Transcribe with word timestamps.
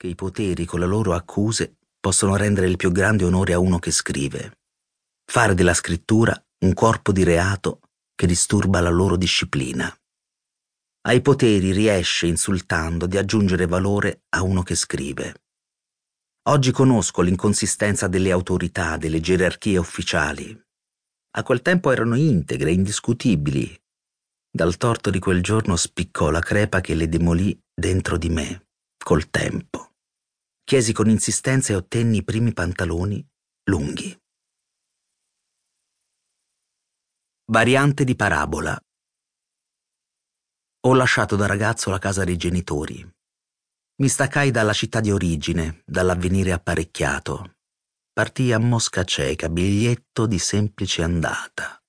che 0.00 0.06
i 0.06 0.14
poteri 0.14 0.64
con 0.64 0.80
le 0.80 0.86
loro 0.86 1.12
accuse 1.12 1.76
possono 2.00 2.34
rendere 2.34 2.66
il 2.66 2.76
più 2.76 2.90
grande 2.90 3.26
onore 3.26 3.52
a 3.52 3.58
uno 3.58 3.78
che 3.78 3.90
scrive. 3.90 4.60
Fare 5.30 5.52
della 5.52 5.74
scrittura 5.74 6.34
un 6.64 6.72
corpo 6.72 7.12
di 7.12 7.22
reato 7.22 7.80
che 8.14 8.26
disturba 8.26 8.80
la 8.80 8.88
loro 8.88 9.16
disciplina. 9.16 9.94
Ai 11.02 11.20
poteri 11.20 11.72
riesce, 11.72 12.26
insultando, 12.26 13.04
di 13.04 13.18
aggiungere 13.18 13.66
valore 13.66 14.22
a 14.30 14.42
uno 14.42 14.62
che 14.62 14.74
scrive. 14.74 15.42
Oggi 16.48 16.72
conosco 16.72 17.20
l'inconsistenza 17.20 18.08
delle 18.08 18.30
autorità, 18.30 18.96
delle 18.96 19.20
gerarchie 19.20 19.76
ufficiali. 19.76 20.58
A 21.32 21.42
quel 21.42 21.60
tempo 21.60 21.92
erano 21.92 22.16
integre, 22.16 22.72
indiscutibili. 22.72 23.78
Dal 24.50 24.78
torto 24.78 25.10
di 25.10 25.18
quel 25.18 25.42
giorno 25.42 25.76
spiccò 25.76 26.30
la 26.30 26.40
crepa 26.40 26.80
che 26.80 26.94
le 26.94 27.06
demolì 27.06 27.54
dentro 27.74 28.16
di 28.16 28.30
me, 28.30 28.68
col 28.96 29.28
tempo. 29.28 29.89
Chiesi 30.70 30.92
con 30.92 31.08
insistenza 31.08 31.72
e 31.72 31.74
ottenni 31.74 32.18
i 32.18 32.22
primi 32.22 32.52
pantaloni 32.52 33.28
lunghi. 33.64 34.16
Variante 37.50 38.04
di 38.04 38.14
parabola. 38.14 38.80
Ho 40.86 40.94
lasciato 40.94 41.34
da 41.34 41.46
ragazzo 41.46 41.90
la 41.90 41.98
casa 41.98 42.22
dei 42.22 42.36
genitori. 42.36 43.04
Mi 43.96 44.08
staccai 44.08 44.52
dalla 44.52 44.72
città 44.72 45.00
di 45.00 45.10
origine, 45.10 45.82
dall'avvenire 45.84 46.52
apparecchiato. 46.52 47.56
Partii 48.12 48.52
a 48.52 48.60
Mosca 48.60 49.02
cieca, 49.02 49.48
biglietto 49.48 50.26
di 50.26 50.38
semplice 50.38 51.02
andata. 51.02 51.82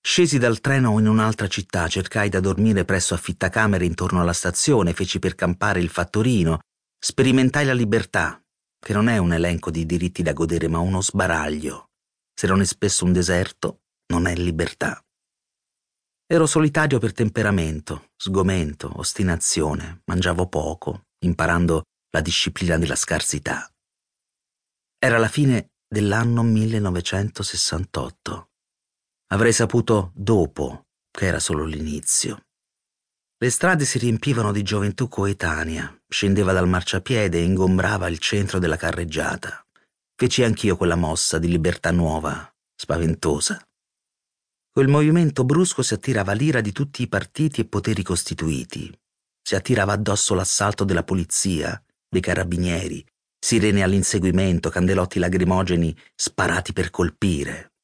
Scesi 0.00 0.38
dal 0.38 0.60
treno 0.60 0.98
in 0.98 1.08
un'altra 1.08 1.46
città, 1.46 1.86
cercai 1.88 2.30
da 2.30 2.40
dormire 2.40 2.86
presso 2.86 3.12
affittacamere 3.12 3.84
intorno 3.84 4.22
alla 4.22 4.32
stazione, 4.32 4.94
feci 4.94 5.18
per 5.18 5.34
campare 5.34 5.80
il 5.80 5.90
fattorino, 5.90 6.60
sperimentai 6.98 7.64
la 7.64 7.74
libertà, 7.74 8.42
che 8.78 8.92
non 8.92 9.08
è 9.08 9.18
un 9.18 9.32
elenco 9.32 9.70
di 9.70 9.86
diritti 9.86 10.22
da 10.22 10.32
godere, 10.32 10.68
ma 10.68 10.78
uno 10.78 11.00
sbaraglio. 11.00 11.90
Se 12.34 12.46
non 12.46 12.60
è 12.60 12.64
spesso 12.64 13.04
un 13.04 13.12
deserto, 13.12 13.82
non 14.12 14.26
è 14.26 14.34
libertà. 14.34 15.02
Ero 16.26 16.46
solitario 16.46 16.98
per 16.98 17.12
temperamento, 17.12 18.10
sgomento, 18.16 18.92
ostinazione, 18.96 20.02
mangiavo 20.04 20.46
poco, 20.46 21.06
imparando 21.20 21.84
la 22.10 22.20
disciplina 22.20 22.76
della 22.76 22.96
scarsità. 22.96 23.70
Era 24.98 25.18
la 25.18 25.28
fine 25.28 25.70
dell'anno 25.86 26.42
1968. 26.42 28.50
Avrei 29.28 29.52
saputo 29.52 30.12
dopo 30.14 30.86
che 31.10 31.26
era 31.26 31.40
solo 31.40 31.64
l'inizio. 31.64 32.47
Le 33.40 33.50
strade 33.50 33.84
si 33.84 33.98
riempivano 33.98 34.50
di 34.50 34.64
gioventù 34.64 35.06
coetanea, 35.06 35.96
scendeva 36.08 36.52
dal 36.52 36.66
marciapiede 36.66 37.38
e 37.38 37.44
ingombrava 37.44 38.08
il 38.08 38.18
centro 38.18 38.58
della 38.58 38.76
carreggiata. 38.76 39.64
Feci 40.16 40.42
anch'io 40.42 40.76
quella 40.76 40.96
mossa 40.96 41.38
di 41.38 41.46
libertà 41.46 41.92
nuova, 41.92 42.52
spaventosa. 42.74 43.64
Quel 44.72 44.88
movimento 44.88 45.44
brusco 45.44 45.82
si 45.82 45.94
attirava 45.94 46.32
l'ira 46.32 46.60
di 46.60 46.72
tutti 46.72 47.02
i 47.02 47.08
partiti 47.08 47.60
e 47.60 47.66
poteri 47.66 48.02
costituiti. 48.02 48.92
Si 49.40 49.54
attirava 49.54 49.92
addosso 49.92 50.34
l'assalto 50.34 50.82
della 50.82 51.04
polizia, 51.04 51.80
dei 52.08 52.20
carabinieri, 52.20 53.06
sirene 53.38 53.84
all'inseguimento, 53.84 54.68
candelotti 54.68 55.20
lacrimogeni 55.20 55.96
sparati 56.12 56.72
per 56.72 56.90
colpire. 56.90 57.74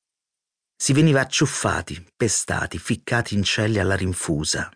Si 0.75 0.93
veniva 0.93 1.21
acciuffati, 1.21 2.05
pestati, 2.17 2.77
ficcati 2.77 3.37
in 3.37 3.45
celle 3.45 3.79
alla 3.79 3.95
rinfusa. 3.95 4.69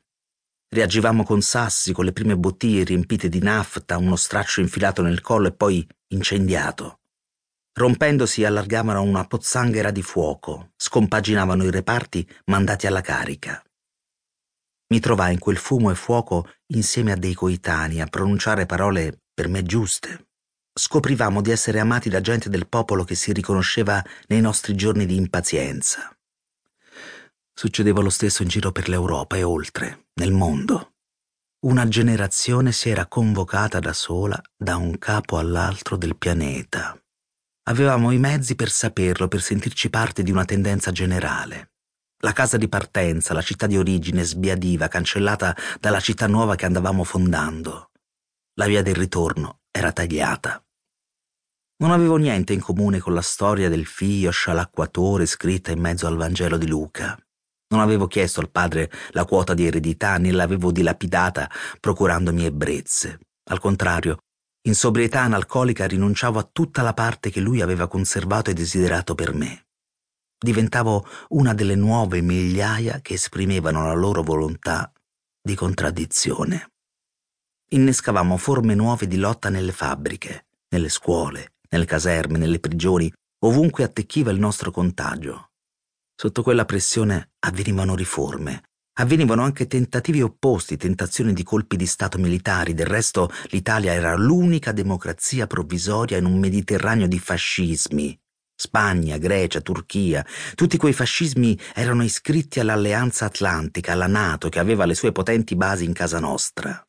Reagivamo 0.70 1.24
con 1.24 1.41
sassi, 1.41 1.92
con 1.92 2.05
le 2.05 2.12
prime 2.12 2.36
bottiglie 2.36 2.84
riempite 2.84 3.30
di 3.30 3.41
nafta, 3.41 3.97
uno 3.97 4.16
straccio 4.16 4.61
infilato 4.61 5.00
nel 5.00 5.22
collo 5.22 5.48
e 5.48 5.52
poi 5.52 5.86
incendiato. 6.08 7.00
Rompendosi 7.72 8.44
allargavano 8.44 9.00
una 9.02 9.24
pozzanghera 9.24 9.91
di 9.91 10.02
fuoco, 10.02 10.72
scompaginavano 10.77 11.64
i 11.64 11.70
reparti 11.70 12.29
mandati 12.46 12.86
alla 12.86 13.01
carica. 13.01 13.62
Mi 14.89 15.01
trovai 15.01 15.34
in 15.34 15.39
quel 15.39 15.56
fumo 15.56 15.90
e 15.90 15.95
fuoco 15.95 16.51
insieme 16.73 17.12
a 17.12 17.17
dei 17.17 17.35
coetanei 17.35 18.00
a 18.00 18.06
pronunciare 18.06 18.67
parole 18.67 19.20
per 19.33 19.48
me 19.48 19.62
giuste. 19.62 20.27
Scoprivamo 20.73 21.40
di 21.40 21.50
essere 21.50 21.80
amati 21.80 22.08
da 22.08 22.20
gente 22.20 22.50
del 22.50 22.68
popolo 22.68 23.05
che 23.05 23.14
si 23.14 23.33
riconosceva 23.33 24.05
nei 24.27 24.40
nostri 24.40 24.74
giorni 24.74 25.06
di 25.06 25.17
impazienza. 25.17 26.17
Succedeva 27.58 28.01
lo 28.01 28.11
stesso 28.11 28.42
in 28.42 28.48
giro 28.48 28.70
per 28.70 28.89
l'Europa 28.89 29.36
e 29.36 29.42
oltre, 29.42 30.11
nel 30.20 30.30
mondo. 30.30 30.92
Una 31.67 31.89
generazione 31.89 32.70
si 32.70 32.89
era 32.89 33.07
convocata 33.07 33.80
da 33.80 33.92
sola 33.92 34.41
da 34.57 34.77
un 34.77 34.96
capo 34.98 35.39
all'altro 35.39 35.97
del 35.97 36.17
pianeta 36.17 36.97
Avevamo 37.68 38.13
i 38.13 38.18
mezzi 38.18 38.55
per 38.55 38.70
saperlo, 38.70 39.29
per 39.29 39.42
sentirci 39.42 39.91
parte 39.91 40.23
di 40.23 40.30
una 40.30 40.47
tendenza 40.47 40.91
generale. 40.91 41.73
La 42.23 42.33
casa 42.33 42.57
di 42.57 42.67
partenza, 42.67 43.35
la 43.35 43.42
città 43.42 43.67
di 43.67 43.77
origine 43.77 44.23
sbiadiva, 44.23 44.89
cancellata 44.89 45.55
dalla 45.79 46.01
città 46.01 46.27
nuova 46.27 46.55
che 46.55 46.64
andavamo 46.64 47.05
fondando. 47.05 47.91
La 48.55 48.67
via 48.67 48.83
del 48.83 48.95
ritorno 48.95 49.63
era 49.70 49.92
tagliata. 49.92 50.64
Non 51.83 51.91
avevo 51.91 52.17
niente 52.17 52.55
in 52.55 52.61
comune 52.61 53.01
con 53.01 53.13
la 53.13 53.20
storia 53.20 53.68
del 53.68 53.85
figlio 53.85 54.30
scialacquatore 54.30 55.27
scritta 55.27 55.70
in 55.70 55.80
mezzo 55.80 56.07
al 56.07 56.17
Vangelo 56.17 56.57
di 56.57 56.68
Luca. 56.68 57.18
Non 57.70 57.80
avevo 57.80 58.06
chiesto 58.06 58.40
al 58.40 58.51
padre 58.51 58.90
la 59.11 59.24
quota 59.24 59.55
di 59.55 59.67
eredità 59.67 60.17
né 60.17 60.30
l'avevo 60.30 60.73
dilapidata 60.73 61.51
procurandomi 61.80 62.45
ebbrezze. 62.45 63.20
Al 63.51 63.61
contrario, 63.61 64.18
in 64.62 64.74
sobrietà 64.74 65.20
analcolica 65.20 65.86
rinunciavo 65.86 66.39
a 66.39 66.48
tutta 66.51 66.83
la 66.83 66.95
parte 66.95 67.30
che 67.30 67.40
lui 67.40 67.61
aveva 67.61 67.86
conservato 67.86 68.51
e 68.51 68.55
desiderato 68.55 69.14
per 69.14 69.34
me. 69.34 69.67
Diventavo 70.39 71.06
una 71.29 71.52
delle 71.52 71.74
nuove 71.74 72.20
migliaia 72.20 73.01
che 73.01 73.14
esprimevano 73.14 73.86
la 73.86 73.95
loro 73.95 74.23
volontà 74.23 74.92
di 75.40 75.55
contraddizione. 75.55 76.73
Innescavamo 77.70 78.36
forme 78.36 78.74
nuove 78.74 79.06
di 79.06 79.17
lotta 79.17 79.48
nelle 79.48 79.73
fabbriche, 79.73 80.46
nelle 80.70 80.89
scuole, 80.89 81.55
nelle 81.70 81.86
caserme, 81.86 82.39
nelle 82.39 82.61
prigioni, 82.61 83.12
ovunque 83.45 83.85
attecchiva 83.85 84.30
il 84.30 84.39
nostro 84.39 84.70
contagio. 84.70 85.48
Sotto 86.20 86.42
quella 86.42 86.64
pressione 86.64 87.30
avvenivano 87.46 87.95
riforme, 87.95 88.62
Avvenivano 89.01 89.42
anche 89.42 89.68
tentativi 89.68 90.20
opposti, 90.20 90.77
tentazioni 90.77 91.33
di 91.33 91.45
colpi 91.45 91.77
di 91.77 91.86
Stato 91.86 92.18
militari. 92.18 92.74
Del 92.74 92.86
resto 92.86 93.30
l'Italia 93.51 93.92
era 93.92 94.17
l'unica 94.17 94.73
democrazia 94.73 95.46
provvisoria 95.46 96.17
in 96.17 96.24
un 96.24 96.40
Mediterraneo 96.40 97.06
di 97.06 97.20
fascismi. 97.20 98.18
Spagna, 98.56 99.17
Grecia, 99.18 99.61
Turchia, 99.61 100.27
tutti 100.56 100.77
quei 100.77 100.92
fascismi 100.92 101.56
erano 101.73 102.02
iscritti 102.02 102.58
all'Alleanza 102.58 103.27
Atlantica, 103.27 103.92
alla 103.92 104.08
Nato, 104.08 104.48
che 104.48 104.58
aveva 104.58 104.85
le 104.85 104.96
sue 104.96 105.12
potenti 105.12 105.55
basi 105.55 105.85
in 105.85 105.92
casa 105.92 106.18
nostra. 106.18 106.85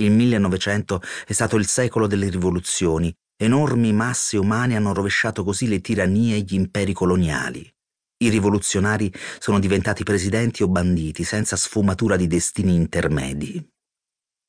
Il 0.00 0.12
1900 0.12 1.02
è 1.26 1.32
stato 1.34 1.56
il 1.56 1.66
secolo 1.66 2.06
delle 2.06 2.30
rivoluzioni. 2.30 3.14
Enormi 3.36 3.92
masse 3.92 4.38
umane 4.38 4.74
hanno 4.76 4.94
rovesciato 4.94 5.44
così 5.44 5.68
le 5.68 5.82
tirannie 5.82 6.36
e 6.36 6.40
gli 6.40 6.54
imperi 6.54 6.94
coloniali. 6.94 7.73
I 8.24 8.30
rivoluzionari 8.30 9.12
sono 9.38 9.58
diventati 9.58 10.02
presidenti 10.02 10.62
o 10.62 10.68
banditi 10.68 11.24
senza 11.24 11.56
sfumatura 11.56 12.16
di 12.16 12.26
destini 12.26 12.74
intermedi. 12.74 13.62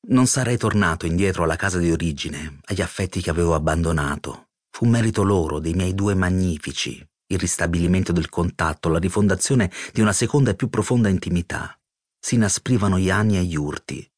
Non 0.08 0.26
sarei 0.26 0.56
tornato 0.56 1.04
indietro 1.04 1.42
alla 1.42 1.56
casa 1.56 1.78
di 1.78 1.90
origine, 1.90 2.58
agli 2.64 2.80
affetti 2.80 3.20
che 3.20 3.28
avevo 3.28 3.54
abbandonato. 3.54 4.48
Fu 4.70 4.86
merito 4.86 5.22
loro, 5.22 5.58
dei 5.58 5.74
miei 5.74 5.94
due 5.94 6.14
magnifici, 6.14 7.06
il 7.26 7.38
ristabilimento 7.38 8.12
del 8.12 8.30
contatto, 8.30 8.88
la 8.88 8.98
rifondazione 8.98 9.70
di 9.92 10.00
una 10.00 10.14
seconda 10.14 10.52
e 10.52 10.54
più 10.54 10.70
profonda 10.70 11.10
intimità. 11.10 11.78
Si 12.18 12.36
inasprivano 12.36 12.98
gli 12.98 13.10
anni 13.10 13.36
e 13.36 13.44
gli 13.44 13.56
urti. 13.56 14.10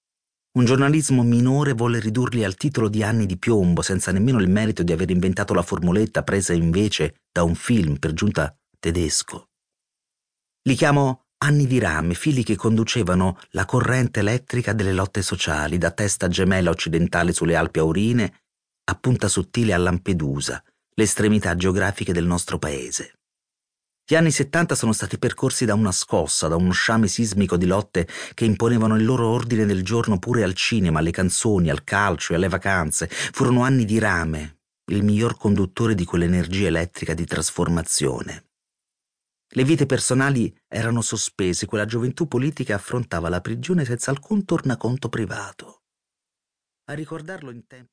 Un 0.53 0.67
giornalismo 0.67 1.25
minore 1.25 1.73
volle 1.73 1.99
ridurli 1.99 2.45
al 2.45 2.55
titolo 2.55 2.89
di 2.89 3.03
anni 3.03 3.27
di 3.27 3.39
piombo, 3.39 3.83
senza 3.83 4.13
nemmeno 4.13 4.39
il 4.39 4.49
merito 4.49 4.85
di 4.85 4.93
aver 4.93 5.11
inventato 5.11 5.53
la 5.53 5.63
formuletta 5.63 6.23
presa 6.23 6.53
invece 6.53 7.23
da 7.33 7.43
un 7.43 7.57
film, 7.57 7.97
per 7.97 8.13
giunta 8.13 8.57
tedesco. 8.79 9.48
Li 10.69 10.75
chiamo 10.75 11.29
anni 11.39 11.67
di 11.67 11.79
rame, 11.79 12.13
fili 12.13 12.45
che 12.45 12.55
conducevano 12.55 13.39
la 13.53 13.65
corrente 13.65 14.21
elettrica 14.21 14.75
delle 14.75 14.93
lotte 14.93 15.23
sociali, 15.23 15.79
da 15.79 15.93
testa 15.93 16.29
gemella 16.29 16.69
occidentale 16.69 17.33
sulle 17.33 17.57
Alpi 17.57 17.79
Aurine 17.79 18.35
a 18.85 18.95
punta 18.95 19.29
sottile 19.29 19.73
a 19.73 19.79
Lampedusa, 19.79 20.63
le 20.95 21.03
estremità 21.03 21.57
geografiche 21.57 22.13
del 22.13 22.27
nostro 22.27 22.59
paese. 22.59 23.15
Gli 24.07 24.15
anni 24.15 24.31
70 24.31 24.75
sono 24.75 24.93
stati 24.93 25.17
percorsi 25.17 25.65
da 25.65 25.73
una 25.73 25.91
scossa, 25.91 26.49
da 26.49 26.57
uno 26.57 26.73
sciame 26.73 27.09
sismico 27.09 27.57
di 27.57 27.65
lotte 27.65 28.07
che 28.35 28.45
imponevano 28.45 28.95
il 28.95 29.07
loro 29.07 29.29
ordine 29.29 29.65
del 29.65 29.83
giorno 29.83 30.19
pure 30.19 30.43
al 30.43 30.53
cinema, 30.53 30.99
alle 30.99 31.13
canzoni, 31.13 31.71
al 31.71 31.83
calcio 31.83 32.35
e 32.35 32.37
alle 32.37 32.49
vacanze. 32.51 33.09
Furono 33.09 33.63
anni 33.63 33.87
di 33.87 33.99
rame, 33.99 34.59
il 34.91 35.03
miglior 35.03 35.39
conduttore 35.39 35.95
di 35.95 36.05
quell'energia 36.05 36.67
elettrica 36.67 37.15
di 37.15 37.25
trasformazione. 37.25 38.48
Le 39.53 39.65
vite 39.65 39.87
personali 39.87 40.55
erano 40.67 41.01
sospese, 41.01 41.65
quella 41.65 41.87
gioventù 41.87 42.29
politica 42.29 42.75
affrontava 42.75 43.31
la 43.31 43.41
prigione 43.41 43.87
senza 43.87 44.11
alcun 44.11 44.45
tornaconto 44.45 45.09
privato. 45.09 45.85
A 46.91 46.93
ricordarlo 46.93 47.51
in 47.51 47.67
tempi 47.67 47.87